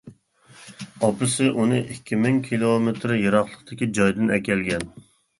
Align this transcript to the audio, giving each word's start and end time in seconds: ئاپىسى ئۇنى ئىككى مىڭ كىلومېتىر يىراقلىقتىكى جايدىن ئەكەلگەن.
ئاپىسى 1.07 1.49
ئۇنى 1.49 1.81
ئىككى 1.95 2.17
مىڭ 2.21 2.39
كىلومېتىر 2.47 3.13
يىراقلىقتىكى 3.17 3.89
جايدىن 3.99 4.33
ئەكەلگەن. 4.39 4.89